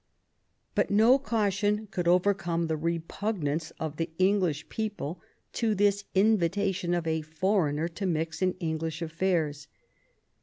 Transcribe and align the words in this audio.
But 0.73 0.89
no 0.89 1.19
caution 1.19 1.85
could 1.91 2.07
overcome; 2.07 2.65
the 2.65 2.75
repug 2.75 3.37
nance 3.43 3.69
of 3.79 3.97
the 3.97 4.09
English 4.17 4.67
people 4.67 5.21
to 5.53 5.75
this 5.75 6.05
invitation 6.15 6.95
of 6.95 7.05
a 7.05 7.21
foreigner 7.21 7.87
to 7.89 8.07
mix 8.07 8.41
in 8.41 8.53
English 8.53 9.03
affairs. 9.03 9.67